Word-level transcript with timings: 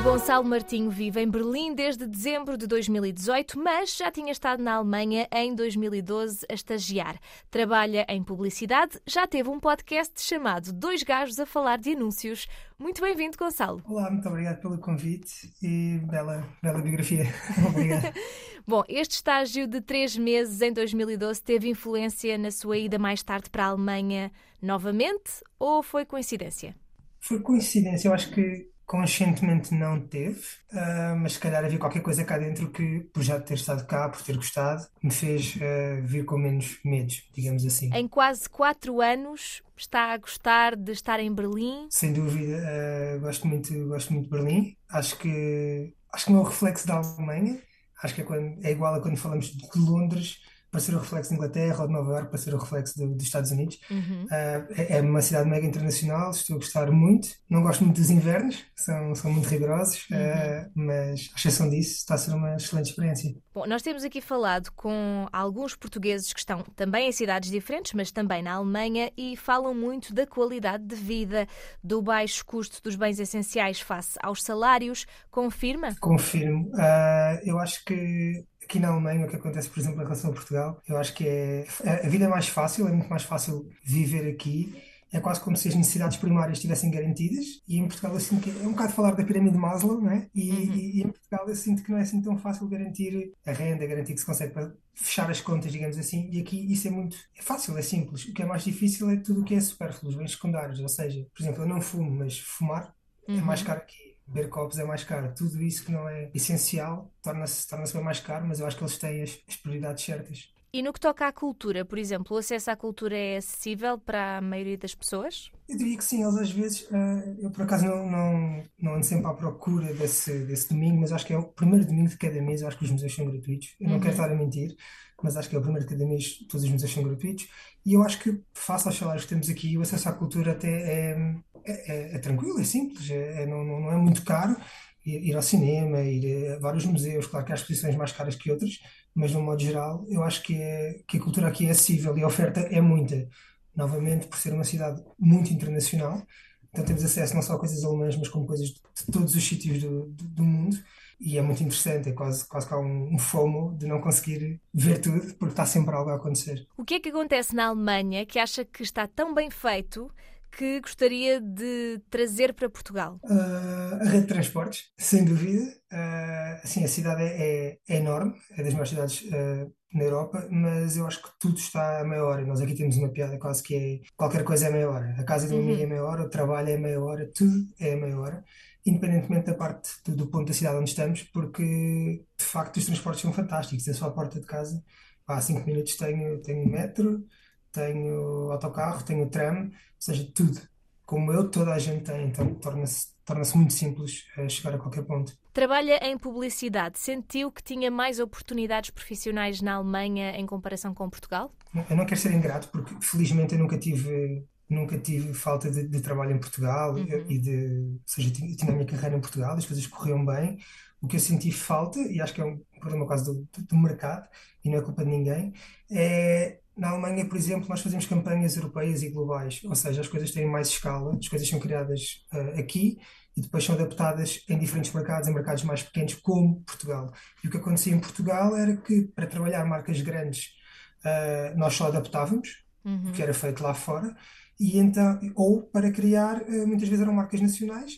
O 0.00 0.02
Gonçalo 0.02 0.48
Martinho 0.48 0.90
vive 0.90 1.20
em 1.20 1.28
Berlim 1.28 1.74
desde 1.74 2.06
dezembro 2.06 2.56
de 2.56 2.66
2018, 2.66 3.58
mas 3.58 3.94
já 3.94 4.10
tinha 4.10 4.32
estado 4.32 4.62
na 4.62 4.76
Alemanha 4.76 5.28
em 5.30 5.54
2012 5.54 6.46
a 6.48 6.54
estagiar. 6.54 7.20
Trabalha 7.50 8.06
em 8.08 8.24
publicidade, 8.24 8.98
já 9.06 9.26
teve 9.26 9.50
um 9.50 9.60
podcast 9.60 10.14
chamado 10.22 10.72
Dois 10.72 11.02
Gajos 11.02 11.38
a 11.38 11.44
Falar 11.44 11.76
de 11.76 11.92
Anúncios. 11.92 12.48
Muito 12.78 13.02
bem-vindo, 13.02 13.36
Gonçalo. 13.36 13.82
Olá, 13.84 14.10
muito 14.10 14.26
obrigado 14.26 14.62
pelo 14.62 14.78
convite 14.78 15.52
e 15.62 15.98
bela, 15.98 16.48
bela 16.62 16.80
biografia. 16.80 17.24
Obrigado. 17.68 18.14
Bom, 18.66 18.82
este 18.88 19.16
estágio 19.16 19.66
de 19.66 19.82
três 19.82 20.16
meses 20.16 20.62
em 20.62 20.72
2012 20.72 21.42
teve 21.42 21.68
influência 21.68 22.38
na 22.38 22.50
sua 22.50 22.78
ida 22.78 22.98
mais 22.98 23.22
tarde 23.22 23.50
para 23.50 23.66
a 23.66 23.68
Alemanha 23.68 24.32
novamente 24.62 25.44
ou 25.58 25.82
foi 25.82 26.06
coincidência? 26.06 26.74
Foi 27.20 27.38
coincidência, 27.40 28.08
eu 28.08 28.14
acho 28.14 28.30
que 28.30 28.69
conscientemente 28.90 29.72
não 29.72 30.00
teve, 30.00 30.40
ah, 30.72 31.14
mas 31.16 31.34
se 31.34 31.38
calhar 31.38 31.64
havia 31.64 31.78
qualquer 31.78 32.02
coisa 32.02 32.24
cá 32.24 32.36
dentro 32.38 32.72
que, 32.72 33.02
por 33.14 33.22
já 33.22 33.38
ter 33.40 33.54
estado 33.54 33.86
cá, 33.86 34.08
por 34.08 34.20
ter 34.20 34.34
gostado, 34.34 34.84
me 35.00 35.12
fez 35.12 35.56
ah, 35.62 36.00
vir 36.02 36.24
com 36.24 36.36
menos 36.36 36.80
medos, 36.84 37.22
digamos 37.32 37.64
assim. 37.64 37.88
Em 37.94 38.08
quase 38.08 38.50
quatro 38.50 39.00
anos, 39.00 39.62
está 39.76 40.12
a 40.12 40.16
gostar 40.16 40.74
de 40.74 40.90
estar 40.90 41.20
em 41.20 41.32
Berlim? 41.32 41.86
Sem 41.88 42.12
dúvida, 42.12 42.56
ah, 42.66 43.18
gosto 43.18 43.46
muito, 43.46 43.72
gosto 43.86 44.12
muito 44.12 44.24
de 44.24 44.30
Berlim. 44.30 44.76
Acho 44.90 45.16
que, 45.18 45.94
acho 46.12 46.24
que 46.26 46.32
não 46.32 46.40
é 46.40 46.42
o 46.42 46.46
reflexo 46.46 46.84
da 46.88 46.96
Alemanha. 46.96 47.62
Acho 48.02 48.14
que 48.16 48.22
é, 48.22 48.24
quando- 48.24 48.58
é 48.64 48.72
igual 48.72 48.94
a 48.94 49.00
quando 49.00 49.16
falamos 49.18 49.52
de 49.52 49.78
Londres 49.78 50.40
para 50.70 50.80
ser 50.80 50.94
o 50.94 50.98
reflexo 50.98 51.30
da 51.30 51.36
Inglaterra 51.36 51.80
ou 51.82 51.86
de 51.86 51.92
Nova 51.92 52.10
Iorque 52.12 52.28
para 52.30 52.38
ser 52.38 52.54
o 52.54 52.58
reflexo 52.58 52.96
do- 52.98 53.14
dos 53.14 53.24
Estados 53.24 53.50
Unidos. 53.50 53.78
Uhum. 53.90 54.26
Ah, 54.30 54.66
é 54.76 54.98
é 54.98 55.00
uma 55.00 55.20
cidade 55.22 55.48
mega 55.48 55.66
internacional, 55.66 56.30
estou 56.30 56.56
a 56.56 56.58
gostar 56.58 56.90
muito. 56.90 57.28
Não 57.48 57.62
gosto 57.62 57.84
muito 57.84 57.96
dos 58.00 58.10
invernos, 58.10 58.64
são, 58.76 59.14
são 59.14 59.32
muito 59.32 59.48
rigorosos, 59.48 60.06
ah, 60.12 60.68
mas 60.74 61.30
à 61.34 61.38
exceção 61.38 61.68
disso, 61.68 61.96
está 61.96 62.14
a 62.14 62.18
ser 62.18 62.32
uma 62.34 62.54
excelente 62.56 62.90
experiência. 62.90 63.34
Bom, 63.52 63.66
nós 63.66 63.82
temos 63.82 64.04
aqui 64.04 64.20
falado 64.20 64.70
com 64.76 65.26
alguns 65.32 65.74
portugueses 65.74 66.32
que 66.32 66.38
estão 66.40 66.62
também 66.76 67.08
em 67.08 67.12
cidades 67.12 67.50
diferentes, 67.50 67.92
mas 67.94 68.12
também 68.12 68.42
na 68.42 68.52
Alemanha, 68.54 69.10
e 69.16 69.36
falam 69.36 69.74
muito 69.74 70.14
da 70.14 70.26
qualidade 70.26 70.84
de 70.84 70.94
vida, 70.94 71.46
do 71.82 72.00
baixo 72.00 72.44
custo 72.44 72.80
dos 72.82 72.94
bens 72.96 73.18
essenciais 73.18 73.80
face 73.80 74.16
aos 74.22 74.42
salários. 74.42 75.04
Confirma? 75.30 75.94
Confirmo. 76.00 76.70
Ah, 76.78 77.40
eu 77.44 77.58
acho 77.58 77.84
que 77.84 78.44
aqui 78.70 78.78
na 78.78 78.88
Alemanha, 78.88 79.26
o 79.26 79.28
que 79.28 79.36
acontece, 79.36 79.68
por 79.68 79.80
exemplo, 79.80 80.00
em 80.00 80.04
relação 80.04 80.30
a 80.30 80.32
Portugal, 80.32 80.80
eu 80.88 80.96
acho 80.96 81.12
que 81.14 81.26
é, 81.26 81.66
a 82.04 82.08
vida 82.08 82.24
é 82.26 82.28
mais 82.28 82.48
fácil, 82.48 82.86
é 82.88 82.92
muito 82.92 83.08
mais 83.10 83.22
fácil 83.24 83.68
viver 83.84 84.30
aqui. 84.30 84.74
É 85.12 85.18
quase 85.18 85.40
como 85.40 85.56
se 85.56 85.66
as 85.66 85.74
necessidades 85.74 86.16
primárias 86.18 86.58
estivessem 86.58 86.88
garantidas, 86.88 87.44
e 87.66 87.78
em 87.78 87.88
Portugal 87.88 88.12
eu 88.14 88.20
sinto 88.20 88.42
que 88.42 88.50
é 88.50 88.66
um 88.66 88.70
bocado 88.70 88.92
falar 88.92 89.10
da 89.16 89.24
pirâmide 89.24 89.54
de 89.54 89.58
Maslow, 89.58 90.00
não 90.00 90.08
é? 90.08 90.28
E, 90.32 90.48
e- 90.50 90.98
e 90.98 91.02
em 91.02 91.08
Portugal 91.10 91.48
eu 91.48 91.54
sinto 91.56 91.82
que 91.82 91.90
não 91.90 91.98
é 91.98 92.02
assim 92.02 92.22
tão 92.22 92.38
fácil 92.38 92.68
garantir 92.68 93.32
a 93.44 93.50
renda, 93.52 93.84
garantir 93.88 94.14
que 94.14 94.20
se 94.20 94.26
consegue 94.26 94.54
fechar 94.94 95.28
as 95.28 95.40
contas, 95.40 95.72
digamos 95.72 95.98
assim, 95.98 96.28
e 96.30 96.40
aqui 96.40 96.72
isso 96.72 96.86
é 96.86 96.90
muito, 96.92 97.16
é 97.36 97.42
fácil, 97.42 97.76
é 97.76 97.82
simples. 97.82 98.24
O 98.26 98.32
que 98.32 98.42
é 98.42 98.46
mais 98.46 98.62
difícil 98.62 99.10
é 99.10 99.16
tudo 99.16 99.40
o 99.40 99.44
que 99.44 99.54
é 99.54 99.60
supérfluo, 99.60 100.10
os 100.12 100.16
bens 100.16 100.30
secundários, 100.32 100.78
ou 100.78 100.88
seja, 100.88 101.26
por 101.34 101.42
exemplo, 101.42 101.62
eu 101.64 101.66
não 101.68 101.80
fumo, 101.80 102.08
mas 102.10 102.38
fumar 102.38 102.94
é 103.36 103.40
mais 103.40 103.62
caro 103.62 103.80
aqui. 103.80 104.09
Beber 104.30 104.48
copos 104.48 104.78
é 104.78 104.84
mais 104.84 105.02
caro. 105.02 105.34
Tudo 105.34 105.60
isso 105.60 105.84
que 105.84 105.92
não 105.92 106.08
é 106.08 106.30
essencial 106.32 107.12
torna-se 107.22 107.68
torna-se 107.68 107.92
bem 107.92 108.02
mais 108.02 108.20
caro, 108.20 108.46
mas 108.46 108.60
eu 108.60 108.66
acho 108.66 108.76
que 108.76 108.84
eles 108.84 108.96
têm 108.96 109.22
as, 109.22 109.38
as 109.48 109.56
prioridades 109.56 110.04
certas. 110.04 110.48
E 110.72 110.82
no 110.82 110.92
que 110.92 111.00
toca 111.00 111.26
à 111.26 111.32
cultura, 111.32 111.84
por 111.84 111.98
exemplo, 111.98 112.36
o 112.36 112.38
acesso 112.38 112.70
à 112.70 112.76
cultura 112.76 113.16
é 113.16 113.38
acessível 113.38 113.98
para 113.98 114.38
a 114.38 114.40
maioria 114.40 114.78
das 114.78 114.94
pessoas? 114.94 115.50
Eu 115.68 115.76
diria 115.76 115.96
que 115.96 116.04
sim, 116.04 116.22
eles 116.22 116.36
às 116.36 116.50
vezes, 116.52 116.86
ah, 116.92 117.22
eu 117.40 117.50
por 117.50 117.62
acaso 117.62 117.86
não, 117.86 118.08
não, 118.08 118.62
não 118.78 118.94
ando 118.94 119.04
sempre 119.04 119.26
à 119.26 119.34
procura 119.34 119.92
desse, 119.92 120.44
desse 120.44 120.68
domingo, 120.68 121.00
mas 121.00 121.10
acho 121.10 121.26
que 121.26 121.32
é 121.32 121.38
o 121.38 121.42
primeiro 121.42 121.84
domingo 121.84 122.08
de 122.08 122.16
cada 122.16 122.40
mês, 122.40 122.62
eu 122.62 122.68
acho 122.68 122.78
que 122.78 122.84
os 122.84 122.90
museus 122.92 123.12
são 123.12 123.26
gratuitos. 123.26 123.74
Eu 123.80 123.88
não 123.88 123.98
quero 123.98 124.12
estar 124.12 124.30
a 124.30 124.34
mentir, 124.34 124.76
mas 125.20 125.36
acho 125.36 125.48
que 125.48 125.56
é 125.56 125.58
o 125.58 125.62
primeiro 125.62 125.84
de 125.84 125.92
cada 125.92 126.06
mês, 126.06 126.38
todos 126.48 126.64
os 126.64 126.70
museus 126.70 126.92
são 126.92 127.02
gratuitos. 127.02 127.48
E 127.84 127.94
eu 127.94 128.02
acho 128.04 128.20
que, 128.20 128.40
face 128.54 128.86
aos 128.86 128.96
salários 128.96 129.24
que 129.24 129.30
temos 129.30 129.48
aqui, 129.48 129.76
o 129.76 129.82
acesso 129.82 130.08
à 130.08 130.12
cultura 130.12 130.52
até 130.52 130.68
é, 130.68 131.34
é, 131.70 132.12
é- 132.12 132.14
é 132.16 132.18
tranquilo, 132.18 132.60
é 132.60 132.64
simples, 132.64 133.10
é, 133.10 133.42
é- 133.42 133.46
não, 133.46 133.64
não 133.64 133.92
é 133.92 133.96
muito 133.96 134.24
caro. 134.24 134.56
Ir 135.04 135.34
ao 135.34 135.42
cinema, 135.42 136.00
ir 136.02 136.52
a 136.52 136.58
vários 136.58 136.84
museus, 136.84 137.26
claro 137.26 137.46
que 137.46 137.52
há 137.52 137.54
exposições 137.54 137.96
mais 137.96 138.12
caras 138.12 138.36
que 138.36 138.50
outras, 138.50 138.78
mas 139.14 139.30
de 139.30 139.36
um 139.38 139.42
modo 139.42 139.60
geral, 139.62 140.04
eu 140.08 140.22
acho 140.22 140.42
que, 140.42 140.54
é, 140.54 141.00
que 141.08 141.16
a 141.16 141.20
cultura 141.20 141.48
aqui 141.48 141.66
é 141.66 141.70
acessível 141.70 142.16
e 142.18 142.22
a 142.22 142.26
oferta 142.26 142.60
é 142.60 142.80
muita. 142.80 143.26
Novamente, 143.74 144.26
por 144.26 144.38
ser 144.38 144.52
uma 144.52 144.64
cidade 144.64 145.02
muito 145.18 145.52
internacional, 145.52 146.22
então 146.70 146.84
temos 146.84 147.02
acesso 147.02 147.34
não 147.34 147.42
só 147.42 147.54
a 147.54 147.58
coisas 147.58 147.82
alemãs, 147.82 148.14
mas 148.16 148.28
como 148.28 148.46
coisas 148.46 148.68
de 148.68 148.82
todos 149.10 149.34
os 149.34 149.42
sítios 149.42 149.80
do, 149.82 150.06
do, 150.08 150.24
do 150.24 150.42
mundo. 150.44 150.76
E 151.18 151.36
é 151.36 151.42
muito 151.42 151.62
interessante, 151.62 152.08
é 152.08 152.12
quase, 152.12 152.46
quase 152.46 152.66
que 152.66 152.72
há 152.74 152.78
um, 152.78 153.14
um 153.14 153.18
FOMO 153.18 153.76
de 153.76 153.86
não 153.86 154.00
conseguir 154.00 154.60
ver 154.72 154.98
tudo, 155.00 155.34
porque 155.34 155.52
está 155.52 155.66
sempre 155.66 155.94
algo 155.94 156.10
a 156.10 156.14
acontecer. 156.16 156.66
O 156.78 156.84
que 156.84 156.94
é 156.94 157.00
que 157.00 157.10
acontece 157.10 157.54
na 157.54 157.66
Alemanha 157.66 158.24
que 158.24 158.38
acha 158.38 158.64
que 158.64 158.82
está 158.82 159.06
tão 159.06 159.34
bem 159.34 159.50
feito 159.50 160.10
que 160.50 160.80
gostaria 160.80 161.40
de 161.40 162.00
trazer 162.10 162.52
para 162.54 162.68
Portugal? 162.68 163.18
Ah, 163.24 163.98
a 164.00 164.04
rede 164.04 164.22
de 164.22 164.26
transportes, 164.26 164.90
sem 164.98 165.24
dúvida. 165.24 165.62
Ah, 165.92 166.60
assim, 166.62 166.84
a 166.84 166.88
cidade 166.88 167.22
é, 167.22 167.78
é- 167.88 167.96
enorme, 167.96 168.34
é 168.56 168.62
das 168.62 168.72
maiores 168.72 168.90
cidades 168.90 169.24
ah, 169.32 169.66
na 169.92 170.04
Europa, 170.04 170.46
mas 170.50 170.96
eu 170.96 171.06
acho 171.06 171.22
que 171.22 171.28
tudo 171.40 171.58
está 171.58 172.00
a 172.00 172.04
meia 172.04 172.24
hora. 172.24 172.44
Nós 172.44 172.60
aqui 172.60 172.74
temos 172.74 172.96
uma 172.96 173.08
piada 173.08 173.38
quase 173.38 173.62
que 173.62 173.74
é 173.74 174.00
qualquer 174.16 174.44
coisa 174.44 174.66
é 174.68 174.70
meia 174.70 174.88
hora. 174.90 175.14
A 175.18 175.24
casa 175.24 175.48
do 175.48 175.54
meu 175.54 175.62
amigo 175.64 175.82
é 175.82 175.86
meia 175.86 176.04
hora, 176.04 176.22
o 176.24 176.30
trabalho 176.30 176.68
é 176.68 176.76
meia 176.76 177.00
hora, 177.00 177.30
tudo 177.34 177.52
é 177.80 177.96
meia 177.96 178.18
hora, 178.18 178.44
independentemente 178.86 179.46
da 179.46 179.54
parte 179.54 179.90
do, 180.04 180.14
do 180.16 180.26
ponto 180.28 180.46
da 180.48 180.54
cidade 180.54 180.76
onde 180.76 180.90
estamos, 180.90 181.22
porque 181.24 182.24
de 182.38 182.44
facto 182.44 182.76
os 182.76 182.86
transportes 182.86 183.22
são 183.22 183.32
fantásticos. 183.32 183.86
É 183.88 183.92
só 183.92 184.06
à 184.06 184.10
porta 184.12 184.40
de 184.40 184.46
casa, 184.46 184.82
há 185.26 185.40
cinco 185.40 185.66
minutos 185.66 185.96
tenho, 185.96 186.40
tenho 186.42 186.68
metro, 186.68 187.24
tenho 187.72 188.50
autocarro, 188.52 189.02
tenho 189.04 189.28
tram, 189.30 189.64
ou 189.66 189.70
seja, 189.98 190.30
tudo 190.34 190.60
como 191.04 191.32
eu, 191.32 191.50
toda 191.50 191.72
a 191.74 191.78
gente 191.78 192.04
tem, 192.04 192.28
então 192.28 192.54
torna-se 192.54 193.08
torna-se 193.24 193.56
muito 193.56 193.72
simples 193.72 194.24
eh, 194.36 194.48
chegar 194.48 194.74
a 194.74 194.78
qualquer 194.78 195.02
ponto. 195.04 195.36
Trabalha 195.52 195.98
em 196.04 196.16
publicidade. 196.18 196.98
Sentiu 196.98 197.50
que 197.50 197.62
tinha 197.62 197.90
mais 197.90 198.18
oportunidades 198.20 198.90
profissionais 198.90 199.60
na 199.60 199.74
Alemanha 199.74 200.36
em 200.36 200.46
comparação 200.46 200.92
com 200.94 201.08
Portugal? 201.10 201.52
Eu 201.88 201.96
não 201.96 202.06
quero 202.06 202.20
ser 202.20 202.32
ingrato, 202.32 202.68
porque 202.68 202.94
felizmente 203.00 203.54
eu 203.54 203.58
nunca 203.60 203.78
tive, 203.78 204.44
nunca 204.68 204.98
tive 204.98 205.34
falta 205.34 205.70
de, 205.70 205.86
de 205.88 206.00
trabalho 206.00 206.32
em 206.32 206.38
Portugal 206.40 206.96
eh, 206.98 207.24
e 207.28 207.38
de, 207.38 207.78
ou 207.94 208.00
seja, 208.06 208.28
eu 208.28 208.56
tinha 208.56 208.70
a 208.72 208.74
minha 208.74 208.86
carreira 208.86 209.16
em 209.16 209.20
Portugal, 209.20 209.56
as 209.56 209.66
coisas 209.66 209.86
corriam 209.88 210.24
bem. 210.24 210.58
O 211.00 211.08
que 211.08 211.16
eu 211.16 211.20
senti 211.20 211.50
falta, 211.50 211.98
e 212.00 212.20
acho 212.20 212.34
que 212.34 212.40
é 212.40 212.44
um 212.44 212.60
problema 212.78 213.06
quase 213.06 213.24
do, 213.24 213.34
do- 213.52 213.66
do 213.66 213.76
mercado, 213.76 214.28
e 214.64 214.70
não 214.70 214.78
é 214.78 214.82
culpa 214.82 215.02
de 215.04 215.10
ninguém, 215.10 215.52
é 215.90 216.59
na 216.76 216.90
Alemanha, 216.90 217.26
por 217.26 217.36
exemplo, 217.36 217.68
nós 217.68 217.80
fazemos 217.80 218.06
campanhas 218.06 218.56
europeias 218.56 219.02
e 219.02 219.10
globais, 219.10 219.60
ou 219.64 219.74
seja, 219.74 220.00
as 220.00 220.08
coisas 220.08 220.30
têm 220.30 220.46
mais 220.46 220.68
escala, 220.68 221.16
as 221.16 221.28
coisas 221.28 221.48
são 221.48 221.58
criadas 221.58 222.24
eh, 222.32 222.60
aqui 222.60 222.98
e 223.36 223.40
depois 223.42 223.64
são 223.64 223.74
adaptadas 223.74 224.42
em 224.48 224.58
diferentes 224.58 224.92
mercados, 224.92 225.28
em 225.28 225.34
mercados 225.34 225.62
mais 225.64 225.82
pequenos, 225.82 226.14
como 226.14 226.60
Portugal. 226.62 227.12
E 227.44 227.48
o 227.48 227.50
que 227.50 227.56
acontecia 227.58 227.94
em 227.94 228.00
Portugal 228.00 228.56
era 228.56 228.76
que 228.76 229.02
para 229.14 229.26
trabalhar 229.26 229.64
marcas 229.64 230.00
grandes 230.00 230.60
Uh, 231.00 231.56
nós 231.56 231.74
só 231.74 231.86
adaptávamos 231.86 232.62
o 232.84 233.12
que 233.12 233.22
era 233.22 233.32
feito 233.32 233.62
lá 233.62 233.72
fora, 233.74 234.14
e 234.58 234.78
então, 234.78 235.18
ou 235.34 235.62
para 235.62 235.90
criar, 235.90 236.42
uh, 236.42 236.66
muitas 236.66 236.88
vezes 236.88 237.02
eram 237.02 237.14
marcas 237.14 237.40
nacionais, 237.40 237.92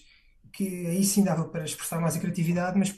que 0.53 0.87
aí 0.87 1.03
sim 1.05 1.25
dava 1.25 1.45
para 1.49 1.65
expressar 1.65 2.01
mais 2.01 2.17
a 2.17 2.21
criatividade, 2.21 2.79
mas 2.79 2.95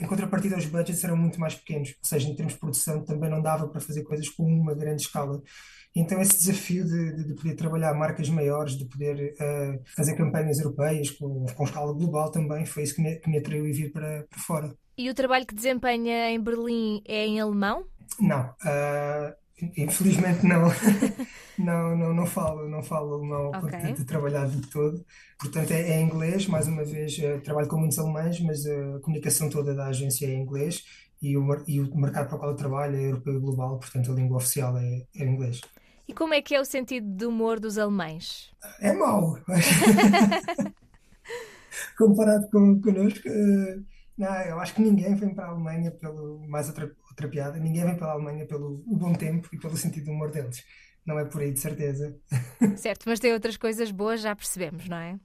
em 0.00 0.06
contrapartida 0.06 0.56
os 0.56 0.66
budgets 0.66 1.02
eram 1.04 1.16
muito 1.16 1.40
mais 1.40 1.54
pequenos, 1.54 1.88
ou 1.90 2.08
seja, 2.08 2.28
em 2.28 2.34
termos 2.36 2.54
de 2.54 2.60
produção 2.60 3.04
também 3.04 3.30
não 3.30 3.40
dava 3.42 3.68
para 3.68 3.80
fazer 3.80 4.02
coisas 4.04 4.28
com 4.28 4.44
uma 4.44 4.74
grande 4.74 5.02
escala. 5.02 5.40
Então 5.96 6.20
esse 6.20 6.38
desafio 6.38 6.84
de, 6.84 7.16
de- 7.16 7.24
de 7.28 7.34
poder 7.34 7.54
trabalhar 7.56 7.94
marcas 7.94 8.28
maiores, 8.28 8.76
de 8.76 8.84
poder 8.86 9.34
uh, 9.34 9.82
fazer 9.96 10.14
campanhas 10.16 10.58
europeias 10.58 11.10
com, 11.10 11.46
com 11.46 11.64
escala 11.64 11.92
global 11.92 12.30
também, 12.30 12.64
foi 12.66 12.82
isso 12.82 12.94
que 12.94 13.02
me, 13.02 13.16
que 13.16 13.28
me 13.30 13.38
atraiu 13.38 13.64
a 13.64 13.68
vir 13.68 13.90
para, 13.90 14.24
para 14.28 14.38
fora. 14.40 14.74
E 14.96 15.08
o 15.08 15.14
trabalho 15.14 15.46
que 15.46 15.54
desempenha 15.54 16.30
em 16.30 16.40
Berlim 16.40 17.02
é 17.06 17.26
em 17.26 17.40
alemão? 17.40 17.86
Não, 18.20 18.54
ah, 18.64 19.34
infelizmente 19.76 20.44
não. 20.46 20.68
Não, 21.58 21.96
não, 21.96 22.14
não 22.14 22.24
falo, 22.24 22.68
não 22.68 22.80
falo 22.84 23.14
alemão 23.14 23.48
Ok. 23.50 23.60
porque 23.62 23.92
de 23.92 24.04
trabalhar 24.04 24.46
de 24.48 24.60
todo. 24.68 25.04
Portanto, 25.40 25.72
é, 25.72 25.90
é 25.90 26.00
inglês, 26.00 26.46
mais 26.46 26.68
uma 26.68 26.84
vez, 26.84 27.18
eh, 27.18 27.38
trabalho 27.40 27.66
com 27.66 27.78
muitos 27.78 27.98
alemães, 27.98 28.38
mas 28.40 28.64
a 28.64 29.00
comunicação 29.00 29.50
toda 29.50 29.74
da 29.74 29.88
agência 29.88 30.26
é 30.26 30.30
em 30.34 30.42
inglês 30.42 30.84
e 31.20 31.36
o, 31.36 31.44
e 31.66 31.80
o 31.80 31.96
mercado 31.96 32.28
para 32.28 32.36
o 32.36 32.38
qual 32.38 32.50
eu 32.52 32.56
trabalho 32.56 32.96
é 32.96 33.06
europeu 33.06 33.34
e 33.34 33.40
global, 33.40 33.76
portanto, 33.80 34.12
a 34.12 34.14
língua 34.14 34.36
oficial 34.36 34.78
é, 34.78 35.02
é 35.16 35.24
inglês. 35.26 35.60
E 36.06 36.14
como 36.14 36.32
é 36.32 36.40
que 36.40 36.54
é 36.54 36.60
o 36.60 36.64
sentido 36.64 37.06
de 37.16 37.26
humor 37.26 37.58
dos 37.60 37.76
alemães? 37.76 38.50
É 38.80 38.92
mau, 38.92 39.36
comparado 41.96 42.48
com 42.50 42.80
connosco, 42.80 43.28
eh, 43.28 43.78
Não, 44.18 44.34
eu 44.42 44.58
acho 44.58 44.74
que 44.74 44.82
ninguém 44.82 45.14
vem 45.14 45.32
para 45.32 45.46
a 45.46 45.50
Alemanha 45.50 45.92
pelo. 45.92 46.44
Mais 46.48 46.66
outra, 46.66 46.92
outra 47.08 47.28
piada, 47.28 47.56
ninguém 47.58 47.84
vem 47.84 47.96
para 47.96 48.08
a 48.08 48.12
Alemanha 48.12 48.44
pelo 48.46 48.82
o 48.84 48.96
bom 48.96 49.14
tempo 49.14 49.48
e 49.52 49.58
pelo 49.58 49.76
sentido 49.76 50.06
do 50.06 50.10
humor 50.10 50.32
deles. 50.32 50.64
Não 51.06 51.18
é 51.18 51.24
por 51.24 51.40
aí, 51.40 51.52
de 51.52 51.60
certeza. 51.60 52.18
Certo, 52.76 53.04
mas 53.06 53.20
tem 53.20 53.32
outras 53.32 53.56
coisas 53.56 53.90
boas, 53.92 54.20
já 54.20 54.34
percebemos, 54.34 54.88
não 54.88 54.96
é? 54.96 55.18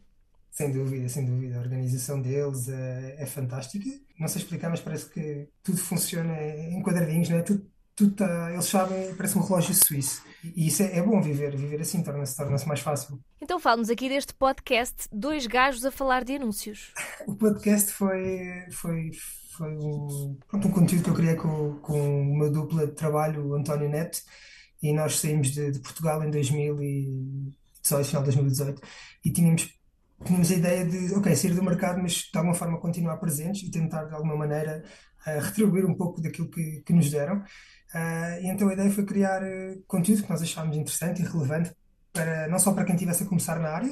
Sem 0.52 0.72
dúvida, 0.72 1.10
sem 1.10 1.26
dúvida. 1.26 1.58
A 1.58 1.62
organização 1.62 2.22
deles 2.22 2.70
é, 2.70 3.16
é 3.18 3.26
fantástica. 3.26 3.90
Não 4.20 4.28
sei 4.28 4.44
explicar, 4.44 4.70
mas 4.70 4.80
parece 4.80 5.10
que 5.10 5.50
tudo 5.64 5.80
funciona 5.80 6.40
em 6.42 6.82
quadradinhos, 6.84 7.30
não 7.30 7.40
é? 7.40 7.42
Tudo, 7.42 7.68
tudo 7.96 8.16
tá, 8.16 8.52
eles 8.52 8.66
sabem, 8.66 9.14
parece 9.16 9.38
um 9.38 9.42
relógio 9.42 9.74
suíço. 9.74 10.24
E 10.44 10.68
isso 10.68 10.84
é, 10.84 10.98
é 10.98 11.02
bom 11.02 11.22
viver, 11.22 11.56
viver 11.56 11.80
assim 11.82 12.04
torna-se 12.04 12.36
torna 12.36 12.58
mais 12.66 12.80
fácil. 12.80 13.20
Então 13.42 13.60
fala-nos 13.60 13.90
aqui 13.90 14.10
deste 14.10 14.34
podcast 14.34 15.08
Dois 15.12 15.48
Gajos 15.48 15.86
a 15.86 15.92
Falar 15.92 16.24
de 16.24 16.36
Anúncios. 16.36 16.94
O 17.28 17.36
podcast 17.36 17.92
foi, 17.92 18.66
foi, 18.72 19.12
foi 19.56 19.78
um, 19.78 20.38
pronto, 20.48 20.68
um 20.68 20.72
conteúdo 20.72 21.04
que 21.04 21.10
eu 21.10 21.14
criei 21.14 21.36
com, 21.36 21.76
com 21.76 22.26
meu 22.38 22.52
dupla 22.52 22.88
de 22.88 22.94
trabalho, 22.94 23.48
o 23.48 23.56
António 23.56 23.90
Neto, 23.90 24.20
e 24.82 24.92
nós 24.92 25.20
saímos 25.20 25.52
de, 25.52 25.72
de 25.72 25.80
Portugal 25.80 26.22
em 26.24 26.30
2018, 26.30 28.06
final 28.06 28.24
de 28.24 28.32
2018, 28.32 28.82
e 29.24 29.32
tínhamos 29.32 29.74
tínhamos 30.26 30.52
a 30.52 30.56
ideia 30.56 30.86
de, 30.86 31.14
ok, 31.16 31.36
sair 31.36 31.54
do 31.54 31.64
mercado, 31.64 32.02
mas 32.02 32.14
de 32.14 32.38
alguma 32.38 32.56
forma 32.56 32.80
continuar 32.80 33.18
presentes 33.18 33.64
e 33.64 33.72
tentar 33.72 34.06
de 34.06 34.14
alguma 34.14 34.36
maneira 34.36 34.84
uh, 35.28 35.40
retribuir 35.42 35.86
um 35.86 35.96
pouco 35.96 36.22
daquilo 36.22 36.50
que, 36.50 36.82
que 36.86 36.94
nos 36.94 37.10
deram. 37.10 37.44
Uh, 37.94 38.42
e 38.42 38.48
então 38.48 38.70
a 38.70 38.74
ideia 38.74 38.90
foi 38.90 39.06
criar 39.06 39.44
uh, 39.44 39.84
conteúdo 39.88 40.24
que 40.24 40.30
nós 40.30 40.42
achámos 40.42 40.76
interessante 40.76 41.22
e 41.22 41.26
relevante, 41.26 41.72
para, 42.12 42.48
não 42.48 42.60
só 42.60 42.74
para 42.74 42.86
quem 42.86 42.96
estivesse 42.96 43.24
a 43.24 43.26
começar 43.26 43.60
na 43.60 43.70
área, 43.70 43.92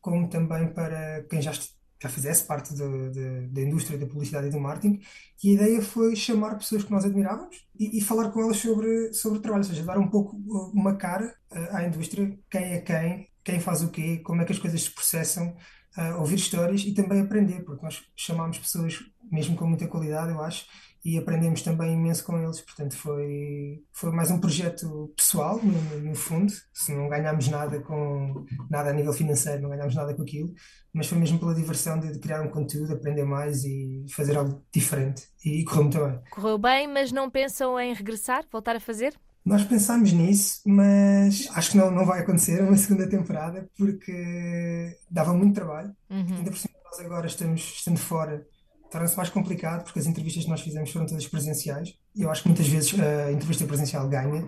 como 0.00 0.28
também 0.28 0.68
para 0.68 1.24
quem 1.30 1.40
já, 1.40 1.52
já 1.52 2.08
fizesse 2.08 2.44
parte 2.44 2.74
de, 2.74 3.48
da 3.48 3.60
indústria 3.60 3.98
da 3.98 4.06
publicidade 4.06 4.48
e 4.48 4.50
do 4.50 4.60
marketing. 4.60 5.00
E 5.42 5.50
a 5.50 5.54
ideia 5.54 5.82
foi 5.82 6.14
chamar 6.14 6.56
pessoas 6.56 6.84
que 6.84 6.90
nós 6.90 7.04
admirávamos 7.04 7.66
e, 7.78 7.98
e 7.98 8.00
falar 8.00 8.30
com 8.30 8.40
elas 8.40 8.58
sobre, 8.58 9.12
sobre 9.12 9.38
o 9.38 9.42
trabalho, 9.42 9.64
ou 9.64 9.68
seja, 9.68 9.82
dar 9.82 9.98
um 9.98 10.08
pouco 10.08 10.36
uma 10.74 10.96
cara 10.96 11.34
à 11.70 11.84
indústria, 11.84 12.38
quem 12.50 12.74
é 12.74 12.80
quem, 12.80 13.28
quem 13.42 13.60
faz 13.60 13.82
o 13.82 13.88
quê, 13.88 14.18
como 14.18 14.42
é 14.42 14.44
que 14.44 14.52
as 14.52 14.58
coisas 14.58 14.82
se 14.82 14.90
processam, 14.90 15.56
uh, 15.96 16.20
ouvir 16.20 16.36
histórias 16.36 16.82
e 16.82 16.92
também 16.92 17.20
aprender, 17.20 17.64
porque 17.64 17.82
nós 17.82 18.02
chamámos 18.14 18.58
pessoas 18.58 19.00
mesmo 19.30 19.56
com 19.56 19.66
muita 19.66 19.86
qualidade, 19.86 20.32
eu 20.32 20.42
acho, 20.42 20.66
e 21.08 21.16
aprendemos 21.16 21.62
também 21.62 21.94
imenso 21.94 22.22
com 22.22 22.36
eles. 22.38 22.60
Portanto, 22.60 22.94
foi, 22.94 23.82
foi 23.94 24.12
mais 24.12 24.30
um 24.30 24.38
projeto 24.38 25.10
pessoal, 25.16 25.58
no, 25.62 26.00
no 26.00 26.14
fundo. 26.14 26.52
Se 26.74 26.94
não 26.94 27.08
ganhámos 27.08 27.48
nada 27.48 27.80
com 27.80 28.44
nada 28.68 28.90
a 28.90 28.92
nível 28.92 29.14
financeiro, 29.14 29.62
não 29.62 29.70
ganhámos 29.70 29.94
nada 29.94 30.12
com 30.12 30.20
aquilo, 30.20 30.52
mas 30.92 31.06
foi 31.06 31.16
mesmo 31.16 31.38
pela 31.38 31.54
diversão 31.54 31.98
de, 31.98 32.12
de 32.12 32.18
criar 32.18 32.42
um 32.42 32.50
conteúdo, 32.50 32.92
aprender 32.92 33.24
mais 33.24 33.64
e 33.64 34.04
fazer 34.10 34.36
algo 34.36 34.62
diferente. 34.70 35.22
E, 35.42 35.64
correu 35.64 35.84
muito 35.84 35.98
bem. 35.98 36.20
Correu 36.30 36.58
bem, 36.58 36.86
mas 36.86 37.10
não 37.10 37.30
pensam 37.30 37.80
em 37.80 37.94
regressar, 37.94 38.44
voltar 38.52 38.76
a 38.76 38.80
fazer? 38.80 39.14
Nós 39.42 39.64
pensámos 39.64 40.12
nisso, 40.12 40.60
mas 40.66 41.48
acho 41.54 41.70
que 41.70 41.78
não, 41.78 41.90
não 41.90 42.04
vai 42.04 42.20
acontecer 42.20 42.62
uma 42.62 42.76
segunda 42.76 43.08
temporada 43.08 43.66
porque 43.78 44.94
dava 45.10 45.32
muito 45.32 45.54
trabalho. 45.54 45.90
Uhum. 46.10 46.36
Ainda 46.36 46.50
por 46.50 46.58
cima, 46.58 46.74
nós 46.84 47.00
agora 47.00 47.26
estamos 47.26 47.62
estando 47.62 47.98
fora, 47.98 48.46
torna-se 48.90 49.16
mais 49.16 49.30
complicado 49.30 49.84
porque 49.84 49.98
as 49.98 50.06
entrevistas 50.06 50.44
que 50.44 50.50
nós 50.50 50.60
fizemos 50.60 50.90
foram 50.90 51.06
todas 51.06 51.26
presenciais. 51.26 51.94
E 52.14 52.22
eu 52.22 52.30
acho 52.30 52.42
que 52.42 52.48
muitas 52.48 52.68
vezes 52.68 52.98
a 52.98 53.32
entrevista 53.32 53.64
presencial 53.64 54.08
ganha, 54.08 54.46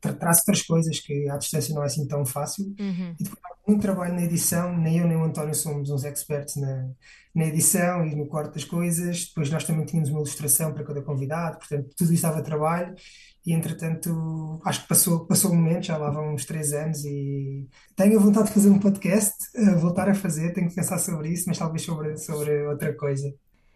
traz 0.00 0.38
outras 0.38 0.62
coisas 0.62 1.00
que 1.00 1.28
à 1.28 1.36
distância 1.36 1.74
não 1.74 1.82
é 1.82 1.86
assim 1.86 2.06
tão 2.06 2.24
fácil. 2.26 2.64
Uhum. 2.78 3.14
E 3.18 3.24
depois 3.24 3.42
há 3.44 3.70
muito 3.70 3.82
trabalho 3.82 4.14
na 4.14 4.24
edição, 4.24 4.76
nem 4.76 4.98
eu 4.98 5.06
nem 5.06 5.16
o 5.16 5.24
António 5.24 5.54
somos 5.54 5.90
uns 5.90 6.04
experts 6.04 6.56
na, 6.56 6.90
na 7.34 7.46
edição 7.46 8.04
e 8.04 8.14
no 8.14 8.26
corte 8.26 8.54
das 8.54 8.64
coisas. 8.64 9.26
Depois 9.28 9.50
nós 9.50 9.64
também 9.64 9.86
tínhamos 9.86 10.10
uma 10.10 10.18
ilustração 10.18 10.72
para 10.72 10.84
cada 10.84 11.02
convidado, 11.02 11.58
portanto 11.58 11.90
tudo 11.96 12.12
isso 12.12 12.22
dava 12.22 12.42
trabalho 12.42 12.94
e 13.46 13.52
entretanto 13.52 14.60
acho 14.64 14.82
que 14.82 14.88
passou, 14.88 15.26
passou 15.26 15.50
o 15.50 15.54
momento, 15.54 15.84
já 15.84 15.98
lá 15.98 16.10
vão 16.10 16.34
uns 16.34 16.46
três 16.46 16.72
anos 16.72 17.04
e 17.04 17.68
tenho 17.94 18.18
a 18.18 18.22
vontade 18.22 18.48
de 18.48 18.54
fazer 18.54 18.70
um 18.70 18.78
podcast, 18.78 19.34
voltar 19.80 20.08
a 20.08 20.14
fazer, 20.14 20.52
tenho 20.54 20.68
que 20.68 20.74
pensar 20.74 20.98
sobre 20.98 21.28
isso, 21.28 21.44
mas 21.46 21.58
talvez 21.58 21.82
sobre, 21.82 22.16
sobre 22.16 22.66
outra 22.66 22.94
coisa. 22.94 23.34